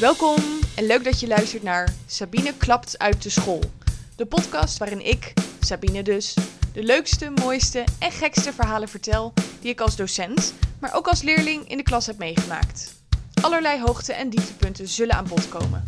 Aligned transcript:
Welkom 0.00 0.36
en 0.74 0.86
leuk 0.86 1.04
dat 1.04 1.20
je 1.20 1.26
luistert 1.26 1.62
naar 1.62 1.94
Sabine 2.06 2.54
klapt 2.56 2.98
uit 2.98 3.22
de 3.22 3.30
school. 3.30 3.60
De 4.16 4.26
podcast 4.26 4.78
waarin 4.78 5.06
ik, 5.06 5.32
Sabine 5.60 6.02
dus, 6.02 6.34
de 6.72 6.82
leukste, 6.82 7.30
mooiste 7.30 7.84
en 7.98 8.12
gekste 8.12 8.52
verhalen 8.52 8.88
vertel 8.88 9.32
die 9.60 9.70
ik 9.70 9.80
als 9.80 9.96
docent, 9.96 10.54
maar 10.80 10.94
ook 10.94 11.06
als 11.06 11.22
leerling 11.22 11.68
in 11.68 11.76
de 11.76 11.82
klas 11.82 12.06
heb 12.06 12.18
meegemaakt. 12.18 12.94
Allerlei 13.42 13.80
hoogte- 13.80 14.12
en 14.12 14.30
dieptepunten 14.30 14.88
zullen 14.88 15.16
aan 15.16 15.28
bod 15.28 15.48
komen. 15.48 15.84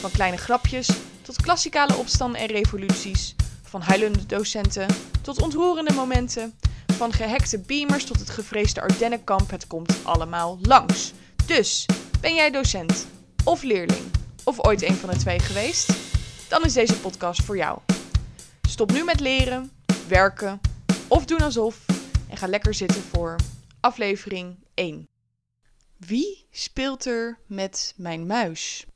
Van 0.00 0.10
kleine 0.10 0.36
grapjes 0.36 0.88
tot 1.22 1.42
klassikale 1.42 1.96
opstanden 1.96 2.40
en 2.40 2.46
revoluties, 2.46 3.34
van 3.62 3.80
huilende 3.80 4.26
docenten 4.26 4.86
tot 5.20 5.42
ontroerende 5.42 5.92
momenten, 5.92 6.58
van 6.86 7.12
gehackte 7.12 7.58
beamers 7.58 8.04
tot 8.04 8.18
het 8.18 8.30
gevreesde 8.30 8.80
Ardennenkamp, 8.80 9.50
het 9.50 9.66
komt 9.66 9.94
allemaal 10.02 10.58
langs. 10.62 11.12
Dus, 11.46 11.86
ben 12.20 12.34
jij 12.34 12.50
docent 12.50 13.06
of 13.48 13.62
leerling 13.62 14.10
of 14.44 14.66
ooit 14.66 14.82
een 14.82 14.94
van 14.94 15.10
de 15.10 15.16
twee 15.16 15.38
geweest? 15.38 15.92
Dan 16.48 16.64
is 16.64 16.72
deze 16.72 17.00
podcast 17.00 17.42
voor 17.42 17.56
jou. 17.56 17.78
Stop 18.68 18.92
nu 18.92 19.04
met 19.04 19.20
leren, 19.20 19.72
werken 20.08 20.60
of 21.08 21.24
doen 21.24 21.40
alsof 21.40 21.84
en 22.30 22.36
ga 22.36 22.46
lekker 22.46 22.74
zitten 22.74 23.02
voor 23.02 23.36
aflevering 23.80 24.56
1. 24.74 25.08
Wie 25.96 26.46
speelt 26.50 27.04
er 27.04 27.38
met 27.46 27.94
mijn 27.96 28.26
muis? 28.26 28.86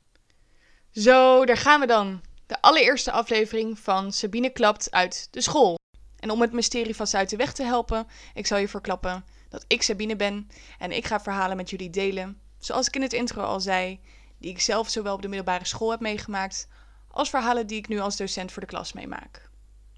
Zo, 0.91 1.45
daar 1.45 1.57
gaan 1.57 1.79
we 1.79 1.85
dan. 1.85 2.21
De 2.45 2.61
allereerste 2.61 3.11
aflevering 3.11 3.79
van 3.79 4.11
Sabine 4.11 4.49
klapt 4.49 4.91
uit 4.91 5.27
de 5.31 5.41
school. 5.41 5.77
En 6.19 6.31
om 6.31 6.41
het 6.41 6.51
mysterie 6.51 6.95
vast 6.95 7.13
uit 7.13 7.29
de 7.29 7.37
weg 7.37 7.53
te 7.53 7.63
helpen, 7.63 8.07
ik 8.33 8.47
zal 8.47 8.57
je 8.57 8.67
verklappen 8.67 9.25
dat 9.49 9.65
ik 9.67 9.81
Sabine 9.81 10.15
ben 10.15 10.49
en 10.79 10.91
ik 10.91 11.05
ga 11.05 11.19
verhalen 11.19 11.57
met 11.57 11.69
jullie 11.69 11.89
delen, 11.89 12.41
zoals 12.59 12.87
ik 12.87 12.95
in 12.95 13.01
het 13.01 13.13
intro 13.13 13.41
al 13.41 13.59
zei, 13.59 13.99
die 14.43 14.51
ik 14.51 14.61
zelf 14.61 14.89
zowel 14.89 15.13
op 15.13 15.21
de 15.21 15.27
middelbare 15.27 15.65
school 15.65 15.91
heb 15.91 15.99
meegemaakt, 15.99 16.67
als 17.07 17.29
verhalen 17.29 17.67
die 17.67 17.77
ik 17.77 17.87
nu 17.87 17.99
als 17.99 18.17
docent 18.17 18.51
voor 18.51 18.61
de 18.61 18.67
klas 18.67 18.93
meemaak. 18.93 19.49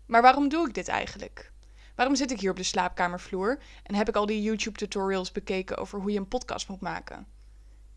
Maar 0.06 0.22
waarom 0.22 0.50
doe 0.50 0.68
ik 0.68 0.74
dit 0.74 0.88
eigenlijk? 0.88 1.52
Waarom 1.96 2.16
zit 2.16 2.32
ik 2.32 2.40
hier 2.40 2.50
op 2.50 2.58
de 2.58 2.64
slaapkamervloer 2.64 3.60
en 3.84 3.96
heb 3.96 4.10
ik 4.10 4.16
al 4.16 4.26
die 4.26 4.42
YouTube-tutorials 4.42 5.32
bekeken 5.32 5.78
over 5.78 6.00
hoe 6.00 6.12
je 6.12 6.18
een 6.18 6.28
podcast 6.28 6.68
moet 6.68 6.82
maken? 6.82 7.28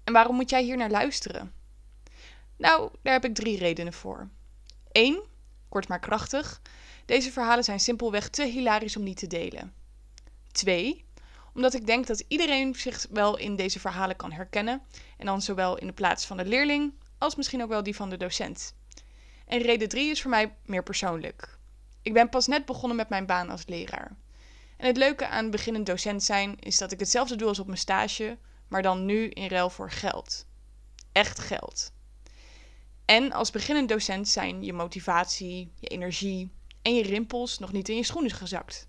En 0.05 0.13
waarom 0.13 0.37
moet 0.37 0.51
jij 0.51 0.63
hier 0.63 0.77
naar 0.77 0.91
luisteren? 0.91 1.53
Nou, 2.57 2.91
daar 3.03 3.13
heb 3.13 3.25
ik 3.25 3.35
drie 3.35 3.59
redenen 3.59 3.93
voor. 3.93 4.29
Eén, 4.93 5.23
kort 5.69 5.89
maar 5.89 6.01
krachtig, 6.01 6.61
deze 7.07 7.33
verhalen 7.33 7.65
zijn 7.65 7.81
simpelweg 7.81 8.29
te 8.29 8.45
hilarisch 8.45 8.97
om 8.97 9.03
niet 9.03 9.19
te 9.19 9.27
delen. 9.27 9.75
Twee, 10.53 11.05
omdat 11.59 11.75
ik 11.75 11.87
denk 11.87 12.07
dat 12.07 12.25
iedereen 12.29 12.75
zich 12.75 13.07
wel 13.11 13.39
in 13.39 13.57
deze 13.57 13.81
verhalen 13.81 14.17
kan 14.17 14.33
herkennen, 14.33 14.83
en 15.17 15.27
dan 15.27 15.43
zowel 15.43 15.79
in 15.79 15.87
de 15.87 15.93
plaats 15.93 16.27
van 16.27 16.37
de 16.37 16.45
leerling 16.45 16.93
als 17.19 17.37
misschien 17.37 17.63
ook 17.63 17.69
wel 17.69 17.83
die 17.83 17.97
van 17.97 18.11
de 18.11 18.17
docent. 18.17 18.75
En 19.47 19.63
reden 19.63 19.89
drie 19.89 20.11
is 20.11 20.23
voor 20.23 20.31
mij 20.31 20.55
meer 20.65 20.83
persoonlijk. 20.83 21.59
Ik 22.03 22.13
ben 22.13 22.29
pas 22.29 22.47
net 22.47 22.65
begonnen 22.65 22.97
met 22.97 23.09
mijn 23.09 23.27
baan 23.27 23.51
als 23.51 23.67
leraar. 23.67 24.17
En 24.77 24.87
het 24.87 24.97
leuke 24.97 25.27
aan 25.27 25.51
beginnend 25.51 25.87
docent 25.87 26.23
zijn 26.23 26.57
is 26.59 26.79
dat 26.79 26.93
ik 26.93 26.99
hetzelfde 26.99 27.37
doe 27.37 27.49
als 27.49 27.59
op 27.59 27.67
mijn 27.67 27.79
stage, 27.79 28.39
maar 28.69 28.83
dan 28.83 29.05
nu 29.05 29.29
in 29.29 29.49
ruil 29.49 29.71
voor 29.71 29.91
geld. 29.91 30.47
Echt 31.13 31.39
geld. 31.39 31.93
En 33.05 33.33
als 33.33 33.51
beginnend 33.51 33.89
docent 33.89 34.29
zijn 34.29 34.63
je 34.65 34.73
motivatie, 34.73 35.73
je 35.81 35.89
energie 35.89 36.53
en 36.83 36.95
je 36.95 37.03
rimpels 37.03 37.59
nog 37.59 37.73
niet 37.73 37.89
in 37.89 37.97
je 37.97 38.05
schoenen 38.05 38.31
gezakt. 38.31 38.89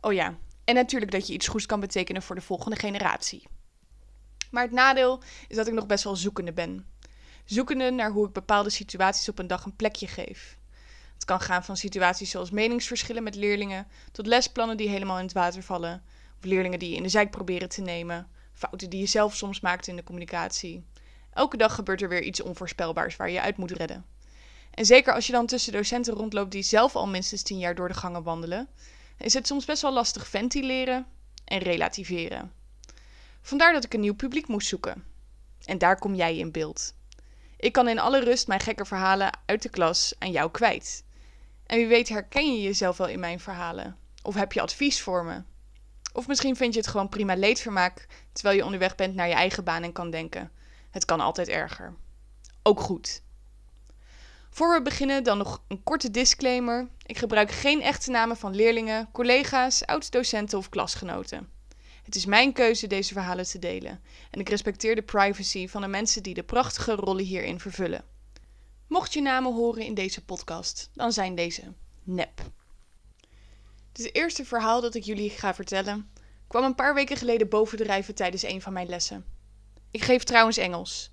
Oh 0.00 0.12
ja, 0.12 0.38
en 0.64 0.74
natuurlijk 0.74 1.12
dat 1.12 1.26
je 1.26 1.32
iets 1.32 1.48
goeds 1.48 1.66
kan 1.66 1.80
betekenen 1.80 2.22
voor 2.22 2.34
de 2.34 2.42
volgende 2.42 2.76
generatie. 2.76 3.46
Maar 4.50 4.62
het 4.62 4.72
nadeel 4.72 5.22
is 5.48 5.56
dat 5.56 5.66
ik 5.66 5.74
nog 5.74 5.86
best 5.86 6.04
wel 6.04 6.16
zoekende 6.16 6.52
ben. 6.52 6.86
Zoekende 7.44 7.90
naar 7.90 8.10
hoe 8.10 8.26
ik 8.26 8.32
bepaalde 8.32 8.70
situaties 8.70 9.28
op 9.28 9.38
een 9.38 9.46
dag 9.46 9.64
een 9.64 9.76
plekje 9.76 10.06
geef. 10.06 10.58
Het 11.14 11.24
kan 11.24 11.40
gaan 11.40 11.64
van 11.64 11.76
situaties 11.76 12.30
zoals 12.30 12.50
meningsverschillen 12.50 13.22
met 13.22 13.34
leerlingen, 13.34 13.86
tot 14.12 14.26
lesplannen 14.26 14.76
die 14.76 14.88
helemaal 14.88 15.18
in 15.18 15.24
het 15.24 15.32
water 15.32 15.62
vallen, 15.62 16.02
of 16.38 16.44
leerlingen 16.44 16.78
die 16.78 16.90
je 16.90 16.96
in 16.96 17.02
de 17.02 17.08
zijk 17.08 17.30
proberen 17.30 17.68
te 17.68 17.80
nemen, 17.80 18.28
fouten 18.52 18.90
die 18.90 19.00
je 19.00 19.06
zelf 19.06 19.36
soms 19.36 19.60
maakt 19.60 19.86
in 19.86 19.96
de 19.96 20.04
communicatie. 20.04 20.84
Elke 21.30 21.56
dag 21.56 21.74
gebeurt 21.74 22.02
er 22.02 22.08
weer 22.08 22.22
iets 22.22 22.42
onvoorspelbaars 22.42 23.16
waar 23.16 23.30
je 23.30 23.40
uit 23.40 23.56
moet 23.56 23.70
redden. 23.70 24.04
En 24.70 24.86
zeker 24.86 25.14
als 25.14 25.26
je 25.26 25.32
dan 25.32 25.46
tussen 25.46 25.72
docenten 25.72 26.14
rondloopt 26.14 26.52
die 26.52 26.62
zelf 26.62 26.96
al 26.96 27.06
minstens 27.06 27.42
tien 27.42 27.58
jaar 27.58 27.74
door 27.74 27.88
de 27.88 27.94
gangen 27.94 28.22
wandelen, 28.22 28.68
is 29.18 29.34
het 29.34 29.46
soms 29.46 29.64
best 29.64 29.82
wel 29.82 29.92
lastig 29.92 30.28
ventileren 30.28 31.06
en 31.44 31.58
relativeren. 31.58 32.52
Vandaar 33.40 33.72
dat 33.72 33.84
ik 33.84 33.94
een 33.94 34.00
nieuw 34.00 34.14
publiek 34.14 34.48
moest 34.48 34.68
zoeken. 34.68 35.04
En 35.64 35.78
daar 35.78 35.98
kom 35.98 36.14
jij 36.14 36.36
in 36.36 36.52
beeld. 36.52 36.94
Ik 37.56 37.72
kan 37.72 37.88
in 37.88 37.98
alle 37.98 38.20
rust 38.20 38.46
mijn 38.46 38.60
gekke 38.60 38.84
verhalen 38.84 39.38
uit 39.46 39.62
de 39.62 39.68
klas 39.68 40.14
aan 40.18 40.30
jou 40.30 40.50
kwijt. 40.50 41.04
En 41.66 41.76
wie 41.76 41.86
weet 41.86 42.08
herken 42.08 42.54
je 42.54 42.62
jezelf 42.62 42.96
wel 42.96 43.08
in 43.08 43.20
mijn 43.20 43.40
verhalen? 43.40 43.96
Of 44.22 44.34
heb 44.34 44.52
je 44.52 44.60
advies 44.60 45.00
voor 45.00 45.24
me? 45.24 45.42
Of 46.12 46.26
misschien 46.26 46.56
vind 46.56 46.74
je 46.74 46.80
het 46.80 46.88
gewoon 46.88 47.08
prima 47.08 47.36
leedvermaak 47.36 48.06
terwijl 48.32 48.56
je 48.56 48.64
onderweg 48.64 48.94
bent 48.94 49.14
naar 49.14 49.28
je 49.28 49.34
eigen 49.34 49.64
baan 49.64 49.82
en 49.82 49.92
kan 49.92 50.10
denken: 50.10 50.50
het 50.90 51.04
kan 51.04 51.20
altijd 51.20 51.48
erger. 51.48 51.94
Ook 52.62 52.80
goed. 52.80 53.22
Voor 54.54 54.72
we 54.72 54.82
beginnen 54.82 55.24
dan 55.24 55.38
nog 55.38 55.62
een 55.68 55.82
korte 55.82 56.10
disclaimer. 56.10 56.88
Ik 57.06 57.18
gebruik 57.18 57.50
geen 57.50 57.82
echte 57.82 58.10
namen 58.10 58.36
van 58.36 58.54
leerlingen, 58.54 59.08
collega's, 59.12 59.84
oud-docenten 59.86 60.58
of 60.58 60.68
klasgenoten. 60.68 61.50
Het 62.02 62.14
is 62.14 62.26
mijn 62.26 62.52
keuze 62.52 62.86
deze 62.86 63.12
verhalen 63.12 63.44
te 63.44 63.58
delen 63.58 64.02
en 64.30 64.40
ik 64.40 64.48
respecteer 64.48 64.94
de 64.94 65.02
privacy 65.02 65.68
van 65.68 65.80
de 65.80 65.86
mensen 65.86 66.22
die 66.22 66.34
de 66.34 66.42
prachtige 66.42 66.94
rollen 66.94 67.24
hierin 67.24 67.60
vervullen. 67.60 68.04
Mocht 68.86 69.12
je 69.12 69.20
namen 69.20 69.54
horen 69.54 69.84
in 69.84 69.94
deze 69.94 70.24
podcast, 70.24 70.90
dan 70.92 71.12
zijn 71.12 71.34
deze 71.34 71.72
nep. 72.02 72.50
Het 73.92 74.14
eerste 74.14 74.44
verhaal 74.44 74.80
dat 74.80 74.94
ik 74.94 75.04
jullie 75.04 75.30
ga 75.30 75.54
vertellen 75.54 76.10
kwam 76.46 76.64
een 76.64 76.74
paar 76.74 76.94
weken 76.94 77.16
geleden 77.16 77.48
bovendrijven 77.48 78.14
tijdens 78.14 78.42
een 78.42 78.62
van 78.62 78.72
mijn 78.72 78.88
lessen. 78.88 79.24
Ik 79.90 80.02
geef 80.02 80.24
trouwens 80.24 80.56
Engels. 80.56 81.10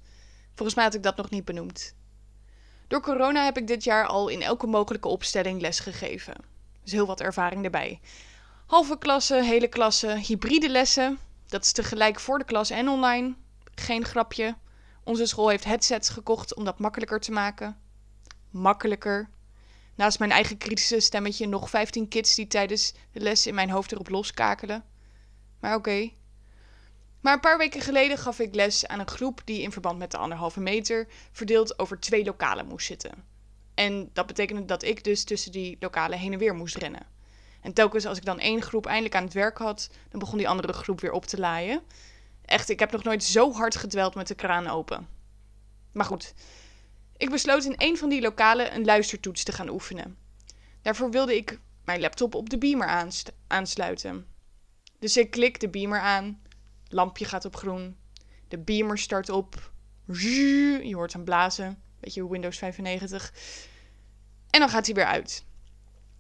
Volgens 0.54 0.76
mij 0.76 0.86
had 0.86 0.94
ik 0.94 1.04
dat 1.04 1.18
nog 1.18 1.30
niet 1.30 1.46
benoemd. 1.46 1.96
Door 2.92 3.02
corona 3.02 3.44
heb 3.44 3.58
ik 3.58 3.68
dit 3.68 3.84
jaar 3.84 4.06
al 4.06 4.28
in 4.28 4.42
elke 4.42 4.68
mogelijke 4.68 5.08
opstelling 5.08 5.62
les 5.62 5.80
gegeven. 5.80 6.36
Dus 6.84 6.92
heel 6.92 7.06
wat 7.06 7.22
ervaring 7.22 7.64
erbij. 7.64 8.00
Halve 8.66 8.98
klassen, 8.98 9.44
hele 9.44 9.68
klassen, 9.68 10.18
hybride 10.18 10.70
lessen. 10.70 11.20
Dat 11.48 11.64
is 11.64 11.72
tegelijk 11.72 12.20
voor 12.20 12.38
de 12.38 12.46
klas 12.46 12.70
en 12.70 12.88
online. 12.88 13.36
Geen 13.76 14.06
grapje. 14.06 14.56
Onze 15.04 15.26
school 15.26 15.50
heeft 15.50 15.64
headsets 15.64 16.10
gekocht 16.10 16.56
om 16.56 16.64
dat 16.64 16.80
makkelijker 16.80 17.20
te 17.20 17.32
maken. 17.32 17.78
Makkelijker. 18.50 19.30
Naast 19.96 20.20
mijn 20.20 20.32
eigen 20.32 20.58
kritische 20.58 21.00
stemmetje 21.00 21.48
nog 21.48 21.70
15 21.70 22.08
kids 22.08 22.36
die 22.36 22.48
tijdens 22.48 22.94
de 23.12 23.20
les 23.20 23.48
in 23.48 23.56
mijn 23.56 23.70
hoofd 23.70 23.92
erop 23.92 24.10
loskakelen. 24.10 24.84
Maar 25.60 25.76
oké. 25.76 26.10
Maar 27.22 27.34
een 27.34 27.40
paar 27.40 27.58
weken 27.58 27.82
geleden 27.82 28.18
gaf 28.18 28.40
ik 28.40 28.56
les 28.56 28.88
aan 28.88 29.00
een 29.00 29.08
groep 29.08 29.42
die 29.46 29.62
in 29.62 29.72
verband 29.72 29.98
met 29.98 30.12
de 30.12 30.18
anderhalve 30.18 30.60
meter 30.60 31.08
verdeeld 31.32 31.80
over 31.80 32.00
twee 32.00 32.24
lokalen 32.24 32.68
moest 32.68 32.88
zitten. 32.88 33.12
En 33.74 34.10
dat 34.14 34.26
betekende 34.28 34.66
dat 34.66 34.84
ik 34.84 35.04
dus 35.04 35.24
tussen 35.24 35.52
die 35.52 35.78
lokalen 35.80 36.20
heen 36.20 36.34
en 36.34 36.40
weer 36.40 36.56
moest 36.56 36.76
rennen. 36.76 37.06
En 37.62 37.74
telkens 37.74 38.06
als 38.06 38.18
ik 38.18 38.26
dan 38.26 38.40
één 38.40 38.62
groep 38.62 38.86
eindelijk 38.86 39.16
aan 39.16 39.24
het 39.24 39.34
werk 39.34 39.58
had, 39.58 39.90
dan 40.10 40.20
begon 40.20 40.38
die 40.38 40.50
andere 40.50 40.74
groep 40.74 41.02
weer 41.02 41.12
op 41.12 41.26
te 41.26 41.40
laaien. 41.40 41.82
Echt, 42.46 42.70
ik 42.70 42.80
heb 42.80 42.92
nog 42.92 43.04
nooit 43.04 43.24
zo 43.24 43.54
hard 43.54 43.76
gedweld 43.76 44.16
met 44.16 44.28
de 44.28 44.36
kraan 44.36 44.68
open. 44.68 45.08
Maar 45.92 46.06
goed, 46.06 46.34
ik 47.18 47.30
besloot 47.30 47.64
in 47.64 47.74
een 47.78 47.98
van 47.98 48.10
die 48.10 48.22
lokalen 48.22 48.76
een 48.76 48.86
luistertoets 48.86 49.44
te 49.44 49.52
gaan 49.52 49.70
oefenen. 49.70 50.18
Daarvoor 50.82 51.12
wilde 51.12 51.36
ik 51.36 51.60
mijn 51.86 52.02
laptop 52.02 52.36
op 52.36 52.50
de 52.50 52.58
beamer 52.58 53.12
aansluiten. 53.48 54.28
Dus 55.00 55.18
ik 55.18 55.32
klik 55.32 55.60
de 55.60 55.70
beamer 55.70 56.00
aan, 56.00 56.42
lampje 56.94 57.26
gaat 57.26 57.46
op 57.46 57.56
groen, 57.56 57.98
de 58.48 58.58
beamer 58.58 58.98
start 58.98 59.30
op, 59.30 59.72
je 60.06 60.92
hoort 60.94 61.14
hem 61.14 61.24
blazen, 61.24 61.82
beetje 62.00 62.30
Windows 62.30 62.58
95. 62.58 63.34
En 64.50 64.60
dan 64.60 64.70
gaat 64.70 64.86
hij 64.86 64.96
weer 64.96 65.06
uit. 65.06 65.46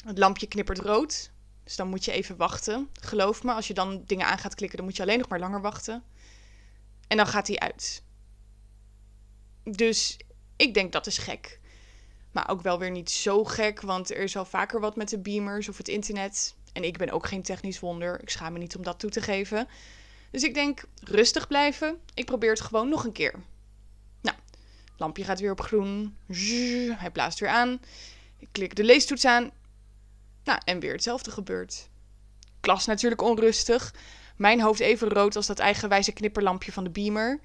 Het 0.05 0.17
lampje 0.17 0.47
knippert 0.47 0.79
rood, 0.79 1.31
dus 1.63 1.75
dan 1.75 1.87
moet 1.87 2.05
je 2.05 2.11
even 2.11 2.37
wachten. 2.37 2.89
Geloof 2.93 3.43
me, 3.43 3.53
als 3.53 3.67
je 3.67 3.73
dan 3.73 4.03
dingen 4.05 4.25
aan 4.25 4.37
gaat 4.37 4.55
klikken, 4.55 4.77
dan 4.77 4.87
moet 4.87 4.95
je 4.95 5.03
alleen 5.03 5.17
nog 5.17 5.27
maar 5.27 5.39
langer 5.39 5.61
wachten. 5.61 6.03
En 7.07 7.17
dan 7.17 7.27
gaat 7.27 7.47
hij 7.47 7.59
uit. 7.59 8.03
Dus 9.63 10.19
ik 10.55 10.73
denk 10.73 10.91
dat 10.91 11.07
is 11.07 11.17
gek. 11.17 11.59
Maar 12.31 12.49
ook 12.49 12.61
wel 12.61 12.79
weer 12.79 12.91
niet 12.91 13.11
zo 13.11 13.43
gek, 13.43 13.81
want 13.81 14.11
er 14.11 14.17
is 14.17 14.37
al 14.37 14.45
vaker 14.45 14.79
wat 14.79 14.95
met 14.95 15.09
de 15.09 15.19
beamers 15.19 15.69
of 15.69 15.77
het 15.77 15.87
internet. 15.87 16.55
En 16.73 16.83
ik 16.83 16.97
ben 16.97 17.09
ook 17.09 17.27
geen 17.27 17.41
technisch 17.41 17.79
wonder. 17.79 18.21
Ik 18.21 18.29
schaam 18.29 18.53
me 18.53 18.59
niet 18.59 18.75
om 18.75 18.83
dat 18.83 18.99
toe 18.99 19.09
te 19.09 19.21
geven. 19.21 19.67
Dus 20.31 20.43
ik 20.43 20.53
denk, 20.53 20.83
rustig 21.03 21.47
blijven. 21.47 21.99
Ik 22.13 22.25
probeer 22.25 22.49
het 22.49 22.61
gewoon 22.61 22.89
nog 22.89 23.03
een 23.03 23.11
keer. 23.11 23.33
Nou, 24.21 24.37
lampje 24.97 25.23
gaat 25.23 25.39
weer 25.39 25.51
op 25.51 25.61
groen. 25.61 26.17
hij 26.97 27.11
blaast 27.11 27.39
weer 27.39 27.49
aan. 27.49 27.79
Ik 28.37 28.47
klik 28.51 28.75
de 28.75 28.83
leestoets 28.83 29.25
aan. 29.25 29.51
Nou, 30.43 30.59
en 30.65 30.79
weer 30.79 30.91
hetzelfde 30.91 31.31
gebeurt. 31.31 31.89
Klas 32.59 32.85
natuurlijk 32.85 33.21
onrustig. 33.21 33.93
Mijn 34.35 34.61
hoofd 34.61 34.79
even 34.79 35.09
rood 35.09 35.35
als 35.35 35.47
dat 35.47 35.59
eigenwijze 35.59 36.11
knipperlampje 36.11 36.71
van 36.71 36.83
de 36.83 36.89
beamer. 36.89 37.39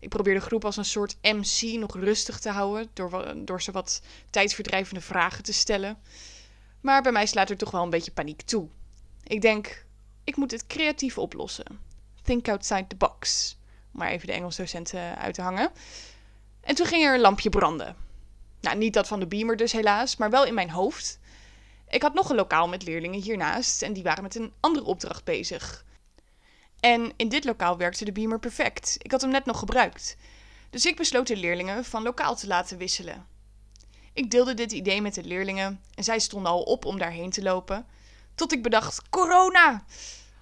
Ik 0.00 0.08
probeer 0.08 0.34
de 0.34 0.40
groep 0.40 0.64
als 0.64 0.76
een 0.76 0.84
soort 0.84 1.16
MC 1.22 1.78
nog 1.78 1.94
rustig 1.94 2.38
te 2.38 2.50
houden 2.50 2.90
door, 2.92 3.34
door 3.44 3.62
ze 3.62 3.72
wat 3.72 4.02
tijdverdrijvende 4.30 5.00
vragen 5.00 5.42
te 5.42 5.52
stellen. 5.52 5.98
Maar 6.80 7.02
bij 7.02 7.12
mij 7.12 7.26
slaat 7.26 7.50
er 7.50 7.56
toch 7.56 7.70
wel 7.70 7.82
een 7.82 7.90
beetje 7.90 8.10
paniek 8.10 8.42
toe. 8.42 8.68
Ik 9.24 9.40
denk, 9.40 9.84
ik 10.24 10.36
moet 10.36 10.50
het 10.50 10.66
creatief 10.66 11.18
oplossen. 11.18 11.89
Think 12.30 12.48
outside 12.48 12.86
the 12.86 12.96
box. 12.96 13.56
Om 13.92 13.98
maar 13.98 14.10
even 14.10 14.26
de 14.26 14.32
Engelsdocenten 14.32 15.16
uit 15.18 15.34
te 15.34 15.42
hangen. 15.42 15.70
En 16.60 16.74
toen 16.74 16.86
ging 16.86 17.04
er 17.04 17.14
een 17.14 17.20
lampje 17.20 17.48
branden. 17.48 17.96
Nou, 18.60 18.76
niet 18.76 18.94
dat 18.94 19.08
van 19.08 19.20
de 19.20 19.26
beamer 19.26 19.56
dus 19.56 19.72
helaas, 19.72 20.16
maar 20.16 20.30
wel 20.30 20.44
in 20.44 20.54
mijn 20.54 20.70
hoofd. 20.70 21.18
Ik 21.88 22.02
had 22.02 22.14
nog 22.14 22.30
een 22.30 22.36
lokaal 22.36 22.68
met 22.68 22.82
leerlingen 22.82 23.20
hiernaast 23.20 23.82
en 23.82 23.92
die 23.92 24.02
waren 24.02 24.22
met 24.22 24.34
een 24.34 24.52
andere 24.60 24.84
opdracht 24.84 25.24
bezig. 25.24 25.84
En 26.80 27.12
in 27.16 27.28
dit 27.28 27.44
lokaal 27.44 27.76
werkte 27.76 28.04
de 28.04 28.12
beamer 28.12 28.38
perfect. 28.38 28.96
Ik 28.98 29.10
had 29.10 29.20
hem 29.20 29.30
net 29.30 29.44
nog 29.44 29.58
gebruikt. 29.58 30.16
Dus 30.70 30.86
ik 30.86 30.96
besloot 30.96 31.26
de 31.26 31.36
leerlingen 31.36 31.84
van 31.84 32.02
lokaal 32.02 32.36
te 32.36 32.46
laten 32.46 32.78
wisselen. 32.78 33.26
Ik 34.12 34.30
deelde 34.30 34.54
dit 34.54 34.72
idee 34.72 35.02
met 35.02 35.14
de 35.14 35.24
leerlingen 35.24 35.80
en 35.94 36.04
zij 36.04 36.18
stonden 36.18 36.50
al 36.50 36.62
op 36.62 36.84
om 36.84 36.98
daarheen 36.98 37.30
te 37.30 37.42
lopen. 37.42 37.86
Tot 38.34 38.52
ik 38.52 38.62
bedacht: 38.62 39.08
corona! 39.08 39.84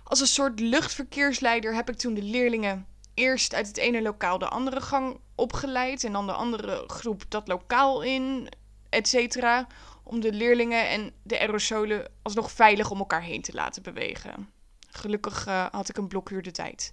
Als 0.08 0.20
een 0.20 0.26
soort 0.26 0.60
luchtverkeersleider 0.60 1.74
heb 1.74 1.88
ik 1.88 1.96
toen 1.96 2.14
de 2.14 2.22
leerlingen 2.22 2.86
eerst 3.14 3.54
uit 3.54 3.66
het 3.66 3.76
ene 3.76 4.02
lokaal 4.02 4.38
de 4.38 4.48
andere 4.48 4.80
gang 4.80 5.20
opgeleid 5.34 6.04
en 6.04 6.12
dan 6.12 6.26
de 6.26 6.32
andere 6.32 6.84
groep 6.86 7.24
dat 7.28 7.48
lokaal 7.48 8.02
in, 8.02 8.48
et 8.88 9.08
cetera. 9.08 9.66
Om 10.02 10.20
de 10.20 10.32
leerlingen 10.32 10.88
en 10.88 11.12
de 11.22 11.38
aerosolen 11.40 12.10
alsnog 12.22 12.50
veilig 12.50 12.90
om 12.90 12.98
elkaar 12.98 13.22
heen 13.22 13.42
te 13.42 13.52
laten 13.52 13.82
bewegen. 13.82 14.50
Gelukkig 14.90 15.46
uh, 15.46 15.66
had 15.70 15.88
ik 15.88 15.96
een 15.96 16.08
blokuur 16.08 16.42
de 16.42 16.50
tijd. 16.50 16.92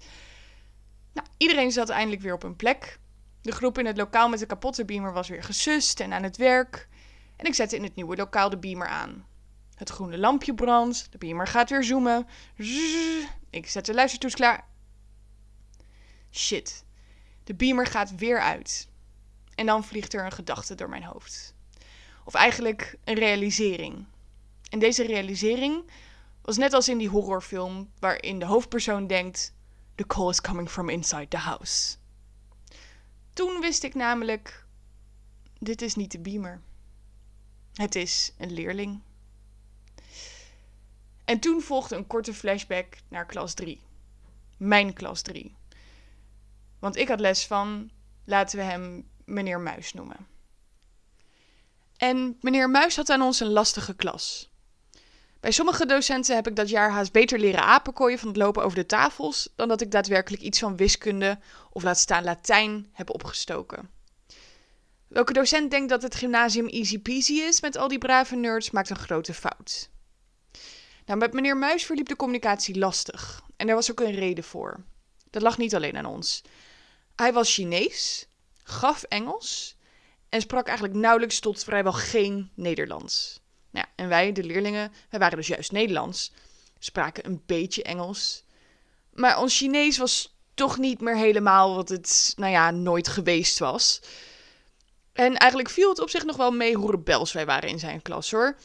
Nou, 1.14 1.28
iedereen 1.38 1.72
zat 1.72 1.90
eindelijk 1.90 2.22
weer 2.22 2.34
op 2.34 2.44
een 2.44 2.56
plek. 2.56 3.00
De 3.42 3.52
groep 3.52 3.78
in 3.78 3.86
het 3.86 3.98
lokaal 3.98 4.30
met 4.30 4.40
de 4.40 4.46
kapotte 4.46 4.86
beamer 4.86 5.14
was 5.14 5.28
weer 5.28 5.44
gesust 5.44 6.00
en 6.00 6.14
aan 6.14 6.24
het 6.24 6.38
werk. 6.38 6.88
En 7.36 7.46
ik 7.46 7.54
zette 7.54 7.76
in 7.76 7.84
het 7.84 7.96
nieuwe 7.96 8.16
lokaal 8.16 8.50
de 8.50 8.58
beamer 8.58 8.88
aan. 8.88 9.26
Het 9.76 9.90
groene 9.90 10.18
lampje 10.18 10.54
brandt, 10.54 11.08
de 11.12 11.18
beamer 11.18 11.48
gaat 11.48 11.70
weer 11.70 11.84
zoomen. 11.84 12.28
ik 13.50 13.68
zet 13.68 13.86
de 13.86 13.94
luistertoets 13.94 14.36
klaar. 14.36 14.68
Shit, 16.32 16.86
de 17.44 17.56
beamer 17.56 17.86
gaat 17.86 18.16
weer 18.16 18.40
uit. 18.40 18.88
En 19.56 19.66
dan 19.66 19.84
vliegt 19.84 20.14
er 20.14 20.26
een 20.26 20.32
gedachte 20.32 20.76
door 20.76 20.90
mijn 20.90 21.04
hoofd. 21.04 21.54
Of 22.24 22.34
eigenlijk 22.34 22.98
een 23.04 23.16
realisering. 23.16 24.06
En 24.70 24.80
deze 24.80 25.06
realisering 25.06 25.92
was 26.42 26.58
net 26.58 26.74
als 26.74 26.90
in 26.90 26.98
die 26.98 27.10
horrorfilm 27.10 27.92
waarin 28.00 28.40
de 28.40 28.46
hoofdpersoon 28.46 29.08
denkt: 29.08 29.54
The 29.96 30.08
call 30.08 30.30
is 30.30 30.42
coming 30.42 30.70
from 30.70 30.90
inside 30.90 31.28
the 31.28 31.38
house. 31.38 31.96
Toen 33.34 33.60
wist 33.60 33.84
ik 33.84 33.94
namelijk: 33.94 34.66
dit 35.60 35.82
is 35.82 35.96
niet 35.96 36.12
de 36.12 36.20
beamer. 36.20 36.62
Het 37.74 37.96
is 37.96 38.34
een 38.38 38.54
leerling. 38.54 39.02
En 41.26 41.40
toen 41.40 41.62
volgde 41.62 41.96
een 41.96 42.08
korte 42.08 42.34
flashback 42.34 42.98
naar 43.08 43.26
klas 43.26 43.54
3. 43.54 43.82
Mijn 44.58 44.94
klas 44.94 45.22
3. 45.22 45.56
Want 46.80 46.96
ik 46.96 47.08
had 47.08 47.20
les 47.20 47.46
van, 47.46 47.90
laten 48.26 48.58
we 48.58 48.64
hem 48.64 49.10
meneer 49.26 49.60
Muis 49.60 49.94
noemen. 49.94 50.28
En 51.98 52.38
meneer 52.42 52.70
Muis 52.70 52.96
had 52.96 53.10
aan 53.10 53.22
ons 53.22 53.40
een 53.40 53.52
lastige 53.52 53.96
klas. 53.96 54.54
Bij 55.40 55.52
sommige 55.52 55.86
docenten 55.86 56.36
heb 56.36 56.48
ik 56.48 56.56
dat 56.56 56.70
jaar 56.70 56.92
haast 56.92 57.12
beter 57.12 57.40
leren 57.40 57.64
apenkooien 57.64 58.20
van 58.20 58.28
het 58.28 58.38
lopen 58.38 58.64
over 58.64 58.78
de 58.78 58.86
tafels 58.86 59.50
dan 59.56 59.68
dat 59.68 59.82
ik 59.82 59.92
daadwerkelijk 59.92 60.44
iets 60.44 60.60
van 60.60 60.76
wiskunde 60.76 61.40
of 61.72 61.84
laat 61.84 61.98
staan 61.98 62.24
Latijn 62.24 62.90
heb 62.92 63.10
opgestoken. 63.10 63.90
Welke 65.08 65.34
docent 65.34 65.72
denkt 65.72 65.90
dat 65.90 66.02
het 66.02 66.16
gymnasium 66.16 66.68
easy 66.68 67.00
peasy 67.00 67.34
is 67.34 67.62
met 67.62 67.78
al 67.78 67.88
die 67.88 67.98
brave 67.98 68.36
nerds, 68.36 68.72
maakt 68.72 68.90
een 68.90 68.96
grote 68.96 69.34
fout. 69.34 69.90
Nou, 71.06 71.20
met 71.20 71.34
meneer 71.34 71.58
Muis 71.58 71.86
verliep 71.86 72.08
de 72.08 72.16
communicatie 72.16 72.78
lastig. 72.78 73.44
En 73.56 73.68
daar 73.68 73.76
was 73.76 73.92
ook 73.92 74.00
een 74.00 74.16
reden 74.16 74.44
voor. 74.44 74.84
Dat 75.30 75.42
lag 75.42 75.58
niet 75.58 75.76
alleen 75.76 75.98
aan 75.98 76.06
ons. 76.06 76.42
Hij 77.16 77.34
was 77.34 77.54
Chinees, 77.54 78.28
gaf 78.64 79.04
Engels 79.04 79.78
en 80.30 80.42
sprak 80.42 80.68
eigenlijk 80.68 80.98
nauwelijks 80.98 81.40
tot 81.40 81.64
vrijwel 81.64 81.94
geen 81.94 82.52
Nederlands. 82.54 83.40
Nou 83.72 83.86
en 83.96 84.08
wij, 84.08 84.32
de 84.32 84.44
leerlingen, 84.44 84.94
wij 85.10 85.20
waren 85.20 85.38
dus 85.38 85.48
juist 85.48 85.72
Nederlands, 85.72 86.32
spraken 86.80 87.26
een 87.26 87.44
beetje 87.46 87.84
Engels. 87.84 88.44
Maar 89.14 89.40
ons 89.40 89.58
Chinees 89.58 89.98
was 89.98 90.36
toch 90.54 90.78
niet 90.78 91.02
meer 91.02 91.18
helemaal 91.18 91.76
wat 91.76 91.90
het, 91.90 92.34
nou 92.36 92.52
ja, 92.52 92.72
nooit 92.72 93.08
geweest 93.08 93.60
was. 93.60 94.02
En 95.14 95.38
eigenlijk 95.38 95.70
viel 95.70 95.90
het 95.90 96.00
op 96.00 96.10
zich 96.10 96.26
nog 96.26 96.36
wel 96.36 96.52
mee 96.52 96.76
hoe 96.76 96.92
rebels 96.92 97.34
wij 97.34 97.46
waren 97.46 97.70
in 97.70 97.80
zijn 97.80 98.02
klas 98.02 98.32
hoor. 98.32 98.58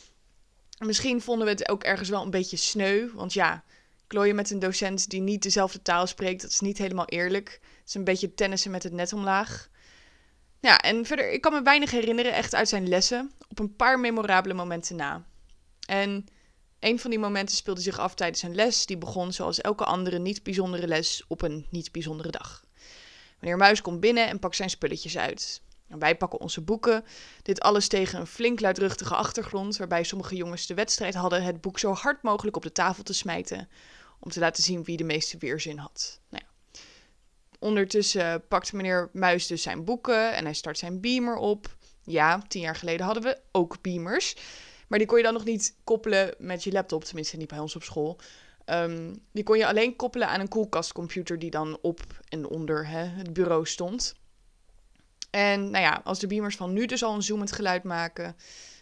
Misschien 0.87 1.21
vonden 1.21 1.47
we 1.47 1.53
het 1.53 1.69
ook 1.69 1.83
ergens 1.83 2.09
wel 2.09 2.23
een 2.23 2.31
beetje 2.31 2.57
sneu. 2.57 3.11
Want 3.15 3.33
ja, 3.33 3.65
klooien 4.07 4.35
met 4.35 4.51
een 4.51 4.59
docent 4.59 5.11
die 5.11 5.21
niet 5.21 5.43
dezelfde 5.43 5.83
taal 5.83 6.07
spreekt, 6.07 6.43
dat 6.43 6.51
is 6.51 6.61
niet 6.61 6.79
helemaal 6.79 7.07
eerlijk. 7.07 7.61
Het 7.63 7.89
is 7.89 7.95
een 7.95 8.05
beetje 8.05 8.35
tennissen 8.35 8.71
met 8.71 8.83
het 8.83 8.93
net 8.93 9.13
omlaag. 9.13 9.69
Ja, 10.61 10.79
en 10.79 11.07
verder, 11.07 11.31
ik 11.31 11.41
kan 11.41 11.53
me 11.53 11.63
weinig 11.63 11.91
herinneren 11.91 12.35
echt 12.35 12.55
uit 12.55 12.69
zijn 12.69 12.89
lessen, 12.89 13.33
op 13.49 13.59
een 13.59 13.77
paar 13.77 14.01
memorabele 14.01 14.55
momenten 14.55 14.97
na. 14.97 15.25
En 15.87 16.27
een 16.79 16.99
van 16.99 17.11
die 17.11 17.19
momenten 17.19 17.57
speelde 17.57 17.81
zich 17.81 17.99
af 17.99 18.15
tijdens 18.15 18.43
een 18.43 18.55
les, 18.55 18.87
die 18.87 18.99
begon 18.99 19.33
zoals 19.33 19.61
elke 19.61 19.85
andere 19.85 20.19
niet 20.19 20.43
bijzondere 20.43 20.87
les 20.87 21.25
op 21.29 21.43
een 21.43 21.67
niet 21.71 21.93
bijzondere 21.93 22.31
dag. 22.31 22.65
Meneer 23.41 23.57
Muis 23.57 23.83
komt 23.83 24.01
binnen 24.01 24.29
en 24.29 24.39
pakt 24.39 24.57
zijn 24.57 24.71
spulletjes 24.71 25.19
uit. 25.19 25.63
Wij 25.99 26.17
pakken 26.17 26.41
onze 26.41 26.61
boeken. 26.61 27.05
Dit 27.43 27.61
alles 27.61 27.89
tegen 27.89 28.21
een 28.21 28.27
flink 28.27 28.61
luidruchtige 28.61 29.15
achtergrond, 29.15 29.77
waarbij 29.77 30.05
sommige 30.05 30.37
jongens 30.37 30.67
de 30.67 30.75
wedstrijd 30.75 31.15
hadden 31.15 31.43
het 31.43 31.61
boek 31.61 31.79
zo 31.79 31.93
hard 31.93 32.23
mogelijk 32.23 32.57
op 32.57 32.63
de 32.63 32.73
tafel 32.73 33.03
te 33.03 33.13
smijten, 33.13 33.69
om 34.21 34.31
te 34.31 34.41
laten 34.41 34.63
zien 34.63 34.85
wie 34.85 34.97
de 34.97 35.05
meeste 35.05 35.39
weerzin 35.39 35.79
had. 35.79 36.21
Nou 36.29 36.45
ja. 36.47 36.81
Ondertussen 37.59 38.47
pakt 38.49 38.73
meneer 38.73 39.11
Muis 39.13 39.47
dus 39.47 39.63
zijn 39.63 39.85
boeken 39.85 40.35
en 40.35 40.45
hij 40.45 40.55
start 40.55 40.79
zijn 40.79 41.01
beamer 41.01 41.37
op. 41.37 41.77
Ja, 42.05 42.43
tien 42.49 42.61
jaar 42.61 42.77
geleden 42.77 43.07
hadden 43.07 43.23
we 43.23 43.41
ook 43.53 43.83
beamers. 43.83 44.37
Maar 44.89 44.99
die 44.99 45.09
kon 45.09 45.17
je 45.17 45.25
dan 45.25 45.33
nog 45.33 45.45
niet 45.45 45.77
koppelen 45.85 46.35
met 46.39 46.65
je 46.65 46.73
laptop, 46.73 47.05
tenminste 47.05 47.37
niet 47.37 47.49
bij 47.49 47.59
ons 47.59 47.77
op 47.77 47.83
school. 47.83 48.19
Ehm, 48.65 49.15
die 49.33 49.45
kon 49.45 49.59
je 49.59 49.67
alleen 49.67 49.97
koppelen 49.97 50.29
aan 50.29 50.41
een 50.41 50.49
koelkastcomputer 50.49 51.39
die 51.39 51.51
dan 51.51 51.79
op 51.83 52.01
en 52.29 52.47
onder 52.47 52.87
hè, 52.87 53.05
het 53.05 53.33
bureau 53.33 53.67
stond. 53.67 54.15
En 55.31 55.71
nou 55.71 55.85
ja, 55.85 56.01
als 56.05 56.19
de 56.19 56.27
beamers 56.27 56.57
van 56.57 56.73
nu 56.73 56.87
dus 56.87 57.03
al 57.03 57.15
een 57.15 57.23
zoomend 57.23 57.53
geluid 57.53 57.83
maken. 57.83 58.37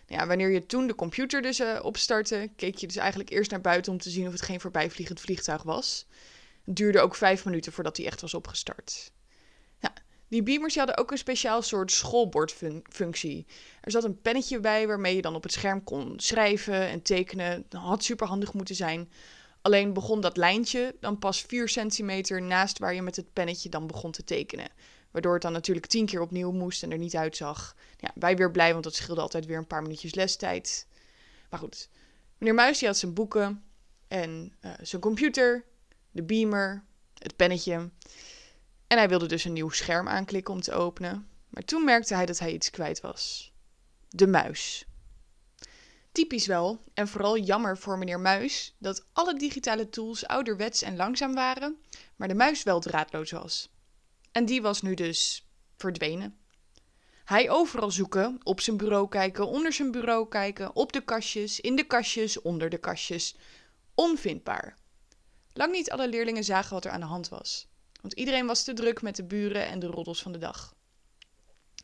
Nou 0.07 0.21
ja, 0.21 0.27
wanneer 0.27 0.51
je 0.51 0.67
toen 0.67 0.87
de 0.87 0.95
computer 0.95 1.43
dus 1.43 1.61
uh, 1.61 1.79
opstartte, 1.83 2.51
keek 2.57 2.77
je 2.77 2.87
dus 2.87 2.97
eigenlijk 2.97 3.31
eerst 3.31 3.51
naar 3.51 3.61
buiten 3.61 3.93
om 3.93 3.99
te 3.99 4.11
zien 4.11 4.27
of 4.27 4.33
het 4.33 4.43
geen 4.43 4.61
voorbijvliegend 4.61 5.21
vliegtuig 5.21 5.63
was. 5.63 6.07
Het 6.65 6.77
duurde 6.77 7.01
ook 7.01 7.15
vijf 7.15 7.45
minuten 7.45 7.73
voordat 7.73 7.97
hij 7.97 8.07
echt 8.07 8.21
was 8.21 8.35
opgestart. 8.35 9.13
Ja, 9.81 9.93
die 10.29 10.43
beamers 10.43 10.77
hadden 10.77 10.97
ook 10.97 11.11
een 11.11 11.19
speciaal 11.19 11.63
soort 11.63 11.93
schoolbordfunctie. 11.93 13.47
Er 13.81 13.91
zat 13.91 14.05
een 14.05 14.21
pennetje 14.21 14.61
bij 14.61 14.87
waarmee 14.87 15.17
je 15.17 15.23
dan 15.23 15.35
op 15.35 15.43
het 15.43 15.53
scherm 15.53 15.85
kon 15.85 16.13
schrijven 16.17 16.89
en 16.89 17.03
tekenen. 17.03 17.65
Dat 17.69 17.81
had 17.81 18.05
super 18.05 18.27
handig 18.27 18.53
moeten 18.53 18.75
zijn. 18.75 19.11
Alleen 19.63 19.93
begon 19.93 20.21
dat 20.21 20.37
lijntje 20.37 20.97
dan 21.01 21.19
pas 21.19 21.41
4 21.41 21.69
centimeter 21.69 22.43
naast 22.43 22.79
waar 22.79 22.95
je 22.95 23.03
met 23.03 23.17
het 23.17 23.33
pennetje 23.33 23.69
dan 23.69 23.87
begon 23.87 24.11
te 24.11 24.25
tekenen. 24.25 24.69
Waardoor 25.11 25.33
het 25.33 25.43
dan 25.43 25.53
natuurlijk 25.53 25.87
tien 25.87 26.07
keer 26.07 26.21
opnieuw 26.21 26.51
moest 26.51 26.83
en 26.83 26.93
er 26.93 26.99
niet 26.99 27.17
uitzag. 27.17 27.77
Ja, 27.97 28.11
wij 28.15 28.37
weer 28.37 28.51
blij, 28.51 28.73
want 28.73 28.85
dat 28.85 28.95
scheelde 28.95 29.21
altijd 29.21 29.47
weer 29.47 29.57
een 29.57 29.67
paar 29.67 29.83
minuutjes 29.83 30.15
lestijd. 30.15 30.87
Maar 31.51 31.59
goed, 31.59 31.89
meneer 32.39 32.55
Muis 32.55 32.79
die 32.79 32.89
had 32.89 32.97
zijn 32.97 33.15
boeken 33.15 33.63
en 34.09 34.53
uh, 34.61 34.73
zijn 34.81 35.03
computer, 35.03 35.65
de 36.11 36.23
beamer, 36.23 36.85
het 37.15 37.37
pennetje. 37.37 37.91
En 38.87 38.99
hij 38.99 39.09
wilde 39.09 39.27
dus 39.27 39.45
een 39.45 39.53
nieuw 39.53 39.71
scherm 39.71 40.09
aanklikken 40.09 40.55
om 40.55 40.61
te 40.61 40.73
openen. 40.73 41.29
Maar 41.49 41.65
toen 41.65 41.85
merkte 41.85 42.15
hij 42.15 42.27
dat 42.27 42.39
hij 42.39 42.53
iets 42.53 42.71
kwijt 42.71 43.01
was. 43.01 43.53
De 44.09 44.27
muis. 44.27 44.87
Typisch 46.13 46.47
wel, 46.47 46.83
en 46.95 47.09
vooral 47.09 47.39
jammer 47.39 47.79
voor 47.79 47.99
meneer 47.99 48.21
Muis, 48.21 48.75
dat 48.79 49.07
alle 49.13 49.39
digitale 49.39 49.89
tools 49.89 50.27
ouderwets 50.27 50.83
en 50.83 50.97
langzaam 50.97 51.35
waren, 51.35 51.77
maar 52.17 52.29
de 52.29 52.35
muis 52.35 52.63
wel 52.63 52.81
draadloos 52.81 53.31
was. 53.31 53.71
En 54.39 54.45
die 54.45 54.63
was 54.63 54.83
nu 54.83 54.95
dus 54.95 55.47
verdwenen. 55.77 56.39
Hij 57.25 57.51
overal 57.51 57.91
zoeken, 57.91 58.41
op 58.43 58.61
zijn 58.61 58.77
bureau 58.77 59.09
kijken, 59.09 59.47
onder 59.47 59.73
zijn 59.73 59.91
bureau 59.91 60.29
kijken, 60.29 60.77
op 60.77 60.93
de 60.93 61.01
kastjes, 61.05 61.61
in 61.61 61.77
de 61.77 61.85
kastjes, 61.85 62.43
onder 62.43 62.69
de 62.71 62.79
kastjes. 62.79 63.37
Onvindbaar. 63.95 64.77
Lang 65.53 65.73
niet 65.73 65.91
alle 65.91 66.09
leerlingen 66.09 66.45
zagen 66.45 66.75
wat 66.75 66.85
er 66.85 66.91
aan 66.91 67.01
de 67.01 67.07
hand 67.07 67.29
was, 67.29 67.69
want 68.01 68.13
iedereen 68.13 68.47
was 68.47 68.65
te 68.65 68.73
druk 68.73 69.03
met 69.03 69.17
de 69.17 69.25
buren 69.25 69.67
en 69.67 69.79
de 69.79 69.87
roddels 69.87 70.23
van 70.23 70.33
de 70.33 70.39
dag. 70.39 70.75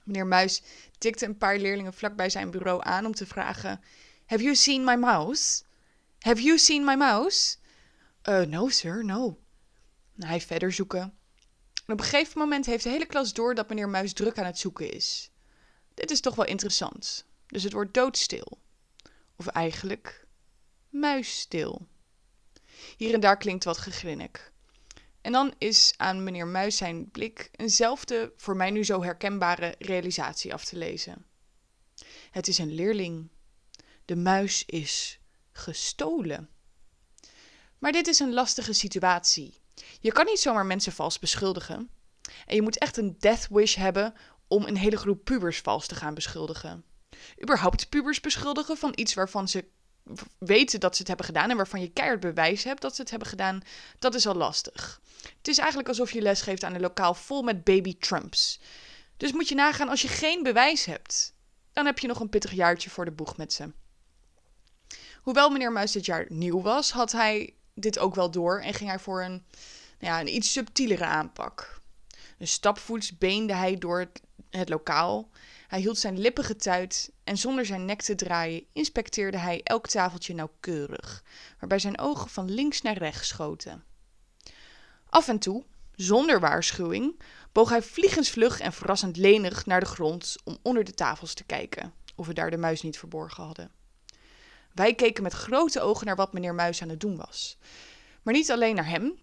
Meneer 0.04 0.26
Muis 0.26 0.62
tikte 0.98 1.24
een 1.26 1.38
paar 1.38 1.58
leerlingen 1.58 1.94
vlak 1.94 2.16
bij 2.16 2.30
zijn 2.30 2.50
bureau 2.50 2.80
aan 2.84 3.06
om 3.06 3.14
te 3.14 3.26
vragen: 3.26 3.80
Have 4.26 4.42
you 4.42 4.54
seen 4.54 4.84
my 4.84 4.94
mouse? 4.94 5.62
Have 6.18 6.42
you 6.42 6.58
seen 6.58 6.84
my 6.84 6.94
mouse? 6.94 7.56
Uh, 8.28 8.40
no, 8.40 8.68
sir, 8.68 9.04
no. 9.04 9.38
Hij 10.18 10.40
verder 10.40 10.72
zoeken. 10.72 11.18
Op 11.86 11.98
een 11.98 12.04
gegeven 12.04 12.38
moment 12.38 12.66
heeft 12.66 12.84
de 12.84 12.90
hele 12.90 13.06
klas 13.06 13.32
door 13.32 13.54
dat 13.54 13.68
meneer 13.68 13.88
Muis 13.88 14.12
druk 14.12 14.38
aan 14.38 14.46
het 14.46 14.58
zoeken 14.58 14.92
is. 14.92 15.30
Dit 15.94 16.10
is 16.10 16.20
toch 16.20 16.34
wel 16.34 16.46
interessant. 16.46 17.26
Dus 17.46 17.62
het 17.62 17.72
wordt 17.72 17.94
doodstil. 17.94 18.58
Of 19.36 19.46
eigenlijk 19.46 20.26
muisstil. 20.88 21.86
Hier 22.96 23.14
en 23.14 23.20
daar 23.20 23.36
klinkt 23.36 23.64
wat 23.64 23.78
gegrinnik. 23.78 24.52
En 25.20 25.32
dan 25.32 25.54
is 25.58 25.94
aan 25.96 26.24
meneer 26.24 26.46
Muis 26.46 26.76
zijn 26.76 27.10
blik 27.10 27.48
eenzelfde, 27.52 28.32
voor 28.36 28.56
mij 28.56 28.70
nu 28.70 28.84
zo 28.84 29.02
herkenbare 29.02 29.74
realisatie 29.78 30.52
af 30.52 30.64
te 30.64 30.76
lezen. 30.76 31.26
Het 32.30 32.48
is 32.48 32.58
een 32.58 32.74
leerling. 32.74 33.30
De 34.04 34.16
muis 34.16 34.64
is 34.66 35.20
gestolen. 35.52 36.50
Maar 37.78 37.92
dit 37.92 38.06
is 38.06 38.18
een 38.18 38.32
lastige 38.32 38.72
situatie. 38.72 39.62
Je 40.00 40.12
kan 40.12 40.24
niet 40.24 40.40
zomaar 40.40 40.66
mensen 40.66 40.92
vals 40.92 41.18
beschuldigen. 41.18 41.90
En 42.46 42.54
je 42.54 42.62
moet 42.62 42.78
echt 42.78 42.96
een 42.96 43.16
death 43.18 43.48
wish 43.50 43.74
hebben 43.74 44.14
om 44.48 44.66
een 44.66 44.76
hele 44.76 44.96
groep 44.96 45.24
pubers 45.24 45.60
vals 45.60 45.86
te 45.86 45.94
gaan 45.94 46.14
beschuldigen. 46.14 46.84
Überhaupt 47.42 47.88
pubers 47.88 48.20
beschuldigen 48.20 48.76
van 48.76 48.92
iets 48.94 49.14
waarvan 49.14 49.48
ze 49.48 49.64
weten 50.38 50.80
dat 50.80 50.92
ze 50.92 50.98
het 50.98 51.08
hebben 51.08 51.26
gedaan 51.26 51.50
en 51.50 51.56
waarvan 51.56 51.80
je 51.80 51.92
keihard 51.92 52.20
bewijs 52.20 52.64
hebt 52.64 52.80
dat 52.80 52.94
ze 52.94 53.00
het 53.00 53.10
hebben 53.10 53.28
gedaan, 53.28 53.62
dat 53.98 54.14
is 54.14 54.26
al 54.26 54.34
lastig. 54.34 55.00
Het 55.38 55.48
is 55.48 55.58
eigenlijk 55.58 55.88
alsof 55.88 56.12
je 56.12 56.22
les 56.22 56.40
geeft 56.42 56.64
aan 56.64 56.74
een 56.74 56.80
lokaal 56.80 57.14
vol 57.14 57.42
met 57.42 57.64
baby 57.64 57.98
Trumps. 57.98 58.60
Dus 59.16 59.32
moet 59.32 59.48
je 59.48 59.54
nagaan 59.54 59.88
als 59.88 60.02
je 60.02 60.08
geen 60.08 60.42
bewijs 60.42 60.84
hebt, 60.84 61.34
dan 61.72 61.86
heb 61.86 61.98
je 61.98 62.06
nog 62.06 62.20
een 62.20 62.28
pittig 62.28 62.52
jaartje 62.52 62.90
voor 62.90 63.04
de 63.04 63.10
boeg 63.10 63.36
met 63.36 63.52
ze. 63.52 63.72
Hoewel 65.22 65.50
meneer 65.50 65.72
Muis 65.72 65.92
dit 65.92 66.06
jaar 66.06 66.26
nieuw 66.28 66.62
was, 66.62 66.90
had 66.90 67.12
hij 67.12 67.54
dit 67.74 67.98
ook 67.98 68.14
wel 68.14 68.30
door 68.30 68.60
en 68.60 68.74
ging 68.74 68.88
hij 68.88 68.98
voor 68.98 69.22
een, 69.22 69.44
nou 69.98 70.12
ja, 70.12 70.20
een 70.20 70.34
iets 70.34 70.52
subtielere 70.52 71.04
aanpak. 71.04 71.80
Een 72.38 72.48
stapvoets 72.48 73.18
beende 73.18 73.54
hij 73.54 73.78
door 73.78 73.98
het, 73.98 74.20
het 74.50 74.68
lokaal. 74.68 75.28
Hij 75.68 75.80
hield 75.80 75.98
zijn 75.98 76.18
lippen 76.18 76.44
getuit 76.44 77.12
en 77.24 77.36
zonder 77.36 77.66
zijn 77.66 77.84
nek 77.84 78.02
te 78.02 78.14
draaien 78.14 78.64
inspecteerde 78.72 79.38
hij 79.38 79.60
elk 79.62 79.86
tafeltje 79.86 80.34
nauwkeurig, 80.34 81.24
waarbij 81.58 81.78
zijn 81.78 81.98
ogen 81.98 82.28
van 82.28 82.50
links 82.50 82.82
naar 82.82 82.98
rechts 82.98 83.28
schoten. 83.28 83.84
Af 85.08 85.28
en 85.28 85.38
toe, 85.38 85.64
zonder 85.94 86.40
waarschuwing, 86.40 87.20
boog 87.52 87.68
hij 87.68 87.82
vliegensvlug 87.82 88.60
en 88.60 88.72
verrassend 88.72 89.16
lenig 89.16 89.66
naar 89.66 89.80
de 89.80 89.86
grond 89.86 90.36
om 90.44 90.58
onder 90.62 90.84
de 90.84 90.94
tafels 90.94 91.34
te 91.34 91.44
kijken, 91.44 91.92
of 92.14 92.26
we 92.26 92.34
daar 92.34 92.50
de 92.50 92.56
muis 92.56 92.82
niet 92.82 92.98
verborgen 92.98 93.44
hadden. 93.44 93.70
Wij 94.74 94.94
keken 94.94 95.22
met 95.22 95.32
grote 95.32 95.80
ogen 95.80 96.06
naar 96.06 96.16
wat 96.16 96.32
meneer 96.32 96.54
Muis 96.54 96.82
aan 96.82 96.88
het 96.88 97.00
doen 97.00 97.16
was. 97.16 97.58
Maar 98.22 98.34
niet 98.34 98.50
alleen 98.50 98.74
naar 98.74 98.88
hem. 98.88 99.18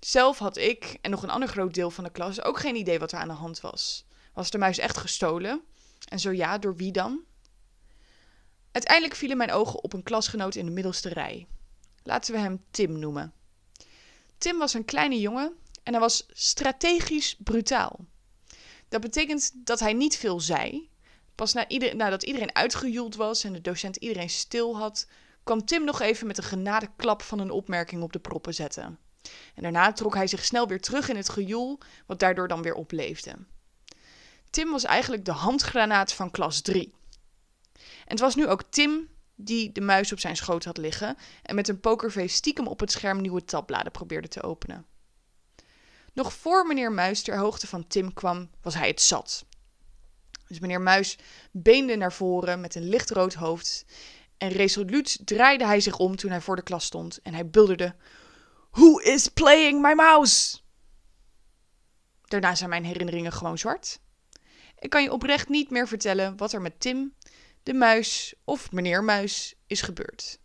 Zelf 0.00 0.38
had 0.38 0.56
ik 0.56 0.98
en 1.00 1.10
nog 1.10 1.22
een 1.22 1.30
ander 1.30 1.48
groot 1.48 1.74
deel 1.74 1.90
van 1.90 2.04
de 2.04 2.10
klas 2.10 2.42
ook 2.42 2.58
geen 2.58 2.76
idee 2.76 2.98
wat 2.98 3.12
er 3.12 3.18
aan 3.18 3.28
de 3.28 3.34
hand 3.34 3.60
was. 3.60 4.06
Was 4.32 4.50
de 4.50 4.58
muis 4.58 4.78
echt 4.78 4.96
gestolen? 4.96 5.62
En 6.08 6.20
zo 6.20 6.32
ja, 6.32 6.58
door 6.58 6.76
wie 6.76 6.92
dan? 6.92 7.20
Uiteindelijk 8.72 9.14
vielen 9.14 9.36
mijn 9.36 9.52
ogen 9.52 9.82
op 9.82 9.92
een 9.92 10.02
klasgenoot 10.02 10.54
in 10.54 10.66
de 10.66 10.72
middelste 10.72 11.08
rij. 11.08 11.46
Laten 12.02 12.34
we 12.34 12.40
hem 12.40 12.64
Tim 12.70 12.98
noemen. 12.98 13.32
Tim 14.38 14.58
was 14.58 14.74
een 14.74 14.84
kleine 14.84 15.20
jongen 15.20 15.52
en 15.82 15.92
hij 15.92 16.00
was 16.00 16.26
strategisch 16.32 17.36
brutaal. 17.38 18.04
Dat 18.88 19.00
betekent 19.00 19.52
dat 19.54 19.80
hij 19.80 19.92
niet 19.92 20.16
veel 20.16 20.40
zei. 20.40 20.90
Pas 21.36 21.52
na 21.52 21.68
ieder, 21.68 21.96
nadat 21.96 22.22
iedereen 22.22 22.54
uitgejoeld 22.54 23.16
was 23.16 23.44
en 23.44 23.52
de 23.52 23.60
docent 23.60 23.96
iedereen 23.96 24.30
stil 24.30 24.76
had, 24.76 25.06
kwam 25.42 25.64
Tim 25.64 25.84
nog 25.84 26.00
even 26.00 26.26
met 26.26 26.38
een 26.38 26.44
genadeklap 26.44 27.22
van 27.22 27.38
een 27.38 27.50
opmerking 27.50 28.02
op 28.02 28.12
de 28.12 28.18
proppen 28.18 28.54
zetten. 28.54 28.98
En 29.54 29.62
daarna 29.62 29.92
trok 29.92 30.14
hij 30.14 30.26
zich 30.26 30.44
snel 30.44 30.68
weer 30.68 30.80
terug 30.80 31.08
in 31.08 31.16
het 31.16 31.28
gejoel, 31.28 31.78
wat 32.06 32.18
daardoor 32.18 32.48
dan 32.48 32.62
weer 32.62 32.74
opleefde. 32.74 33.36
Tim 34.50 34.70
was 34.70 34.84
eigenlijk 34.84 35.24
de 35.24 35.32
handgranaat 35.32 36.12
van 36.12 36.30
klas 36.30 36.60
3. 36.60 36.94
En 37.74 37.82
het 38.12 38.20
was 38.20 38.34
nu 38.34 38.46
ook 38.46 38.62
Tim 38.62 39.08
die 39.34 39.72
de 39.72 39.80
muis 39.80 40.12
op 40.12 40.20
zijn 40.20 40.36
schoot 40.36 40.64
had 40.64 40.76
liggen 40.76 41.16
en 41.42 41.54
met 41.54 41.68
een 41.68 41.80
pokerface 41.80 42.34
stiekem 42.34 42.66
op 42.66 42.80
het 42.80 42.92
scherm 42.92 43.20
nieuwe 43.20 43.44
tabbladen 43.44 43.92
probeerde 43.92 44.28
te 44.28 44.42
openen. 44.42 44.86
Nog 46.12 46.32
voor 46.32 46.66
meneer 46.66 46.92
Muis 46.92 47.22
ter 47.22 47.38
hoogte 47.38 47.66
van 47.66 47.86
Tim 47.86 48.14
kwam, 48.14 48.50
was 48.62 48.74
hij 48.74 48.88
het 48.88 49.00
zat. 49.00 49.44
Dus 50.46 50.60
meneer 50.60 50.80
Muis 50.80 51.18
beende 51.50 51.96
naar 51.96 52.12
voren 52.12 52.60
met 52.60 52.74
een 52.74 52.88
lichtrood 52.88 53.34
hoofd 53.34 53.84
en 54.38 54.48
resoluut 54.48 55.18
draaide 55.26 55.66
hij 55.66 55.80
zich 55.80 55.98
om 55.98 56.16
toen 56.16 56.30
hij 56.30 56.40
voor 56.40 56.56
de 56.56 56.62
klas 56.62 56.84
stond 56.84 57.22
en 57.22 57.34
hij 57.34 57.50
bulderde: 57.50 57.94
Who 58.70 58.98
is 58.98 59.28
playing 59.28 59.82
my 59.82 59.92
mouse? 59.92 60.58
Daarna 62.24 62.54
zijn 62.54 62.70
mijn 62.70 62.84
herinneringen 62.84 63.32
gewoon 63.32 63.58
zwart. 63.58 64.00
Ik 64.78 64.90
kan 64.90 65.02
je 65.02 65.12
oprecht 65.12 65.48
niet 65.48 65.70
meer 65.70 65.88
vertellen 65.88 66.36
wat 66.36 66.52
er 66.52 66.60
met 66.60 66.80
Tim, 66.80 67.14
de 67.62 67.74
muis 67.74 68.34
of 68.44 68.72
meneer 68.72 69.04
Muis 69.04 69.54
is 69.66 69.82
gebeurd. 69.82 70.38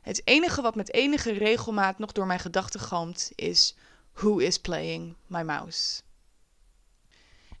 Het 0.00 0.22
enige 0.24 0.62
wat 0.62 0.74
met 0.74 0.92
enige 0.92 1.32
regelmaat 1.32 1.98
nog 1.98 2.12
door 2.12 2.26
mijn 2.26 2.40
gedachten 2.40 2.80
galmt 2.80 3.32
is: 3.34 3.76
Who 4.12 4.38
is 4.38 4.58
playing 4.58 5.16
my 5.26 5.42
mouse? 5.42 6.02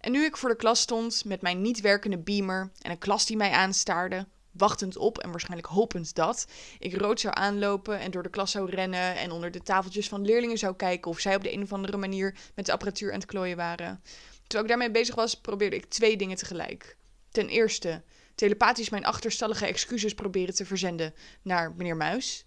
En 0.02 0.12
nu 0.12 0.24
ik 0.24 0.36
voor 0.36 0.48
de 0.48 0.56
klas 0.56 0.80
stond 0.80 1.24
met 1.24 1.42
mijn 1.42 1.60
niet 1.60 1.80
werkende 1.80 2.18
beamer 2.18 2.70
en 2.80 2.90
een 2.90 2.98
klas 2.98 3.26
die 3.26 3.36
mij 3.36 3.50
aanstaarde, 3.50 4.26
wachtend 4.50 4.96
op 4.96 5.18
en 5.18 5.30
waarschijnlijk 5.30 5.68
hopend 5.68 6.14
dat 6.14 6.46
ik 6.78 6.96
rood 6.96 7.20
zou 7.20 7.34
aanlopen 7.36 7.98
en 7.98 8.10
door 8.10 8.22
de 8.22 8.30
klas 8.30 8.50
zou 8.50 8.70
rennen 8.70 9.16
en 9.16 9.30
onder 9.30 9.50
de 9.50 9.62
tafeltjes 9.62 10.08
van 10.08 10.24
leerlingen 10.24 10.58
zou 10.58 10.76
kijken 10.76 11.10
of 11.10 11.18
zij 11.18 11.34
op 11.34 11.42
de 11.42 11.52
een 11.52 11.62
of 11.62 11.72
andere 11.72 11.96
manier 11.96 12.36
met 12.54 12.66
de 12.66 12.72
apparatuur 12.72 13.12
aan 13.12 13.18
het 13.18 13.28
klooien 13.28 13.56
waren. 13.56 14.02
Terwijl 14.42 14.62
ik 14.62 14.68
daarmee 14.68 14.90
bezig 14.90 15.14
was, 15.14 15.40
probeerde 15.40 15.76
ik 15.76 15.84
twee 15.84 16.16
dingen 16.16 16.36
tegelijk. 16.36 16.96
Ten 17.30 17.48
eerste, 17.48 18.02
telepathisch 18.34 18.90
mijn 18.90 19.04
achterstallige 19.04 19.66
excuses 19.66 20.14
proberen 20.14 20.54
te 20.54 20.64
verzenden 20.64 21.14
naar 21.42 21.74
meneer 21.76 21.96
Muis. 21.96 22.46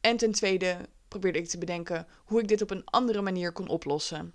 En 0.00 0.16
ten 0.16 0.32
tweede 0.32 0.76
probeerde 1.08 1.38
ik 1.38 1.48
te 1.48 1.58
bedenken 1.58 2.06
hoe 2.24 2.40
ik 2.40 2.48
dit 2.48 2.62
op 2.62 2.70
een 2.70 2.84
andere 2.84 3.22
manier 3.22 3.52
kon 3.52 3.68
oplossen. 3.68 4.34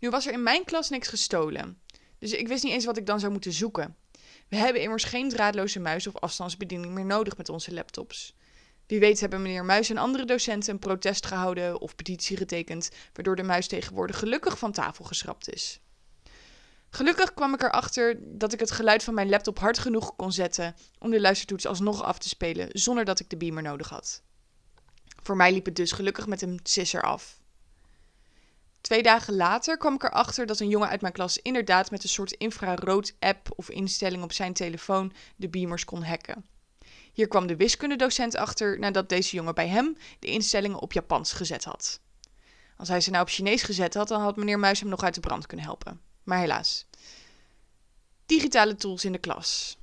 Nu 0.00 0.10
was 0.10 0.26
er 0.26 0.32
in 0.32 0.42
mijn 0.42 0.64
klas 0.64 0.88
niks 0.88 1.08
gestolen, 1.08 1.80
dus 2.18 2.32
ik 2.32 2.48
wist 2.48 2.64
niet 2.64 2.72
eens 2.72 2.84
wat 2.84 2.96
ik 2.96 3.06
dan 3.06 3.20
zou 3.20 3.32
moeten 3.32 3.52
zoeken. 3.52 3.96
We 4.48 4.56
hebben 4.56 4.82
immers 4.82 5.04
geen 5.04 5.28
draadloze 5.28 5.80
muis 5.80 6.06
of 6.06 6.16
afstandsbediening 6.16 6.94
meer 6.94 7.04
nodig 7.04 7.36
met 7.36 7.48
onze 7.48 7.74
laptops. 7.74 8.34
Wie 8.86 9.00
weet 9.00 9.20
hebben 9.20 9.42
meneer 9.42 9.64
Muis 9.64 9.90
en 9.90 9.96
andere 9.96 10.24
docenten 10.24 10.72
een 10.72 10.78
protest 10.78 11.26
gehouden 11.26 11.80
of 11.80 11.94
petitie 11.94 12.36
getekend, 12.36 12.90
waardoor 13.12 13.36
de 13.36 13.42
muis 13.42 13.66
tegenwoordig 13.66 14.18
gelukkig 14.18 14.58
van 14.58 14.72
tafel 14.72 15.04
geschrapt 15.04 15.52
is. 15.52 15.80
Gelukkig 16.90 17.34
kwam 17.34 17.54
ik 17.54 17.62
erachter 17.62 18.18
dat 18.38 18.52
ik 18.52 18.60
het 18.60 18.70
geluid 18.70 19.04
van 19.04 19.14
mijn 19.14 19.28
laptop 19.28 19.58
hard 19.58 19.78
genoeg 19.78 20.16
kon 20.16 20.32
zetten 20.32 20.74
om 20.98 21.10
de 21.10 21.20
luistertoets 21.20 21.66
alsnog 21.66 22.02
af 22.02 22.18
te 22.18 22.28
spelen 22.28 22.68
zonder 22.72 23.04
dat 23.04 23.20
ik 23.20 23.30
de 23.30 23.36
beamer 23.36 23.62
nodig 23.62 23.88
had. 23.88 24.22
Voor 25.22 25.36
mij 25.36 25.52
liep 25.52 25.64
het 25.64 25.76
dus 25.76 25.92
gelukkig 25.92 26.26
met 26.26 26.42
een 26.42 26.60
sisser 26.62 27.02
af. 27.02 27.39
Twee 28.90 29.02
dagen 29.02 29.36
later 29.36 29.76
kwam 29.76 29.94
ik 29.94 30.02
erachter 30.02 30.46
dat 30.46 30.60
een 30.60 30.68
jongen 30.68 30.88
uit 30.88 31.00
mijn 31.00 31.12
klas 31.12 31.38
inderdaad 31.38 31.90
met 31.90 32.02
een 32.02 32.08
soort 32.08 32.32
infrarood-app 32.32 33.48
of 33.56 33.70
instelling 33.70 34.22
op 34.22 34.32
zijn 34.32 34.52
telefoon 34.52 35.12
de 35.36 35.48
beamers 35.48 35.84
kon 35.84 36.02
hacken. 36.02 36.46
Hier 37.12 37.28
kwam 37.28 37.46
de 37.46 37.56
wiskundedocent 37.56 38.36
achter 38.36 38.78
nadat 38.78 39.08
deze 39.08 39.36
jongen 39.36 39.54
bij 39.54 39.68
hem 39.68 39.96
de 40.18 40.26
instellingen 40.26 40.78
op 40.78 40.92
Japans 40.92 41.32
gezet 41.32 41.64
had. 41.64 42.00
Als 42.76 42.88
hij 42.88 43.00
ze 43.00 43.10
nou 43.10 43.22
op 43.22 43.28
Chinees 43.28 43.62
gezet 43.62 43.94
had, 43.94 44.08
dan 44.08 44.20
had 44.20 44.36
meneer 44.36 44.58
Muis 44.58 44.80
hem 44.80 44.88
nog 44.88 45.02
uit 45.02 45.14
de 45.14 45.20
brand 45.20 45.46
kunnen 45.46 45.66
helpen. 45.66 46.00
Maar 46.22 46.38
helaas. 46.38 46.86
Digitale 48.26 48.74
tools 48.74 49.04
in 49.04 49.12
de 49.12 49.18
klas. 49.18 49.78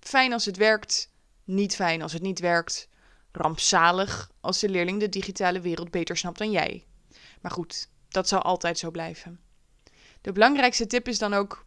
Fijn 0.00 0.32
als 0.32 0.44
het 0.44 0.56
werkt, 0.56 1.10
niet 1.44 1.74
fijn 1.74 2.02
als 2.02 2.12
het 2.12 2.22
niet 2.22 2.40
werkt. 2.40 2.88
Rampzalig 3.32 4.30
als 4.40 4.58
de 4.60 4.68
leerling 4.68 5.00
de 5.00 5.08
digitale 5.08 5.60
wereld 5.60 5.90
beter 5.90 6.16
snapt 6.16 6.38
dan 6.38 6.50
jij. 6.50 6.86
Maar 7.40 7.52
goed, 7.52 7.88
dat 8.14 8.28
zal 8.28 8.42
altijd 8.42 8.78
zo 8.78 8.90
blijven. 8.90 9.40
De 10.20 10.32
belangrijkste 10.32 10.86
tip 10.86 11.08
is 11.08 11.18
dan 11.18 11.34
ook: 11.34 11.64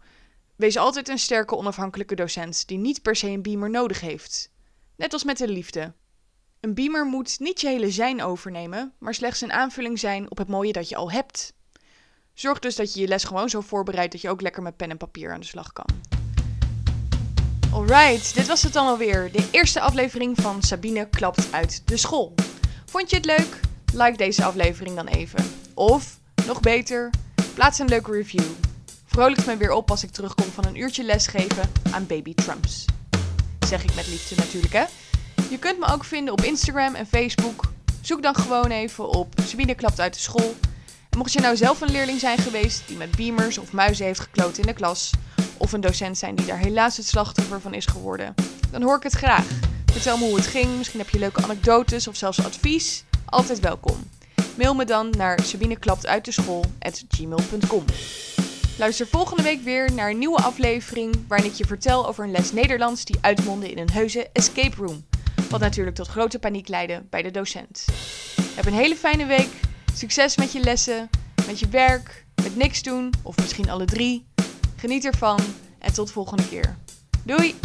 wees 0.56 0.78
altijd 0.78 1.10
een 1.10 1.20
sterke 1.20 1.56
onafhankelijke 1.56 2.16
docent 2.16 2.68
die 2.68 2.78
niet 2.78 3.02
per 3.02 3.16
se 3.16 3.28
een 3.28 3.42
beamer 3.42 3.70
nodig 3.70 4.02
heeft. 4.02 4.52
Net 4.96 5.14
als 5.14 5.24
met 5.24 5.38
de 5.38 5.48
liefde. 5.48 5.94
Een 6.60 6.74
beamer 6.74 7.06
moet 7.06 7.40
niet 7.40 7.62
je 7.62 7.68
hele 7.68 7.92
zijn 7.92 8.22
overnemen, 8.22 8.94
maar 9.00 9.14
slechts 9.14 9.42
een 9.42 9.52
aanvulling 9.52 10.00
zijn 10.00 10.32
op 10.32 10.38
het 10.38 10.48
mooie 10.48 10.72
dat 10.72 10.90
je 10.90 10.96
al 10.96 11.12
hebt. 11.12 11.54
Zorg 12.34 12.60
dus 12.60 12.76
dat 12.76 12.94
je 12.94 13.02
je 13.02 13.08
les 13.08 13.24
gewoon 13.24 13.50
zo 13.50 13.62
voorbereidt 13.62 14.12
dat 14.12 14.22
je 14.22 14.30
ook 14.30 14.42
lekker 14.42 14.64
met 14.64 14.78
pen 14.78 14.90
en 14.90 14.98
papier 14.98 15.32
aan 15.32 15.40
de 15.40 15.46
slag 15.46 15.74
kan. 15.74 15.86
Alright, 17.72 18.36
dit 18.36 18.48
was 18.48 18.64
het 18.64 18.74
dan 18.74 18.88
alweer. 18.88 19.32
De 19.32 19.48
eerste 19.52 19.80
aflevering 19.80 20.38
van 20.42 20.62
Sabine 20.62 21.10
klapt 21.10 21.52
uit 21.52 21.88
de 21.88 21.98
school. 21.98 22.34
Vond 22.86 23.10
je 23.10 23.16
het 23.16 23.26
leuk? 23.26 23.60
Like 23.94 24.18
deze 24.18 24.44
aflevering 24.44 24.96
dan 24.96 25.08
even. 25.08 25.46
Of, 25.74 26.20
nog 26.48 26.60
beter, 26.60 27.10
plaats 27.54 27.80
een 27.80 27.88
leuke 27.88 28.12
review. 28.12 28.46
Vrolijkt 29.06 29.46
me 29.46 29.58
weer 29.58 29.72
op 29.72 29.92
als 29.92 30.04
ik 30.04 30.12
terugkom 30.12 30.46
van 30.54 30.66
een 30.66 30.76
uurtje 30.76 31.04
lesgeven 31.04 31.72
aan 31.92 32.06
baby 32.06 32.34
Trumps. 32.34 32.86
Zeg 33.68 33.84
ik 33.84 33.96
met 33.96 34.08
liefde 34.08 34.36
natuurlijk 34.36 34.74
hè. 34.74 34.86
Je 35.50 35.58
kunt 35.58 35.80
me 35.80 35.86
ook 35.94 36.04
vinden 36.04 36.34
op 36.34 36.42
Instagram 36.42 36.96
en 36.96 37.08
Facebook. 37.08 37.64
Zoek 38.02 38.22
dan 38.22 38.36
gewoon 38.36 38.72
even 38.72 39.10
op 39.10 39.34
Sabine 39.46 39.76
klapt 39.76 40.00
uit 40.00 40.14
de 40.14 40.20
school 40.20 40.56
mocht 41.18 41.34
je 41.34 41.40
nou 41.40 41.58
zelf 41.58 41.82
een 41.82 41.92
leerling 41.92 42.20
zijn 42.20 42.38
geweest 42.38 42.88
die 42.88 42.98
met 42.98 43.16
beamers 43.16 43.58
of 43.58 43.72
muizen 43.72 44.06
heeft 44.06 44.20
gekloot 44.20 44.58
in 44.58 44.66
de 44.66 44.74
klas, 44.74 45.12
of 45.58 45.72
een 45.72 45.82
docent 45.82 46.18
zijn 46.18 46.36
die 46.36 46.46
daar 46.46 46.58
helaas 46.58 46.98
het 46.98 47.06
slachtoffer 47.06 47.62
van 47.62 47.74
is 47.74 47.86
geworden, 47.86 48.34
dan 48.72 48.82
hoor 48.82 48.98
ik 48.98 49.04
het 49.04 49.14
graag. 49.14 49.46
Vertel 49.86 50.18
me 50.18 50.26
hoe 50.26 50.36
het 50.36 50.48
ging, 50.48 50.78
misschien 50.78 51.00
heb 51.00 51.10
je 51.10 51.20
leuke 51.20 51.44
anekdotes 51.44 52.08
of 52.08 52.16
zelfs 52.16 52.46
advies. 52.46 53.04
Altijd 53.26 53.60
welkom. 53.60 54.10
Mail 54.58 54.76
me 54.76 54.86
dan 54.86 55.10
naar 55.10 55.40
sabineklaptuitdeschool.gmail.com 55.44 57.84
Luister 58.78 59.08
volgende 59.08 59.44
week 59.44 59.62
weer 59.62 59.94
naar 59.94 60.10
een 60.10 60.18
nieuwe 60.18 60.42
aflevering 60.42 61.16
waarin 61.28 61.48
ik 61.48 61.54
je 61.54 61.66
vertel 61.66 62.08
over 62.08 62.24
een 62.24 62.32
les 62.32 62.52
Nederlands 62.52 63.06
die 63.06 63.18
uitmondde 63.22 63.72
in 63.72 63.78
een 63.78 63.92
heuse 63.92 64.30
escape 64.34 64.76
room. 64.76 65.06
Wat 65.50 65.60
natuurlijk 65.60 65.96
tot 65.96 66.08
grote 66.08 66.40
paniek 66.40 66.68
leidde 66.68 67.04
bij 67.10 67.22
de 67.22 67.32
docent. 67.32 67.86
Heb 68.56 68.66
een 68.66 68.74
hele 68.74 68.96
fijne 68.96 69.26
week. 69.26 69.50
Succes 69.94 70.38
met 70.38 70.52
je 70.52 70.60
lessen, 70.60 71.10
met 71.48 71.60
je 71.60 71.68
werk, 71.68 72.26
met 72.44 72.56
niks 72.56 72.84
doen 72.84 73.14
of 73.24 73.38
misschien 73.38 73.70
alle 73.70 73.86
drie. 73.86 74.26
Geniet 74.76 75.06
ervan 75.06 75.40
en 75.80 75.94
tot 75.94 76.12
volgende 76.12 76.48
keer. 76.48 76.78
Doei! 77.24 77.56